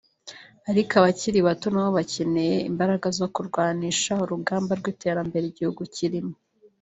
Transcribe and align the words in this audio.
ariko 0.69 0.91
abakiri 0.95 1.39
bato 1.47 1.67
nabo 1.73 1.91
bakeneye 1.97 2.55
imbaraga 2.69 3.07
zo 3.19 3.27
kurwanisha 3.33 4.11
urugamba 4.23 4.71
rw’iterambere 4.79 5.45
igihugu 5.47 5.81
kirimo 5.95 6.33